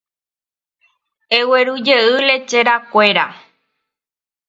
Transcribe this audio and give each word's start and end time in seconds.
Eguerujey 1.39 2.05
lecherakuéra. 2.27 3.25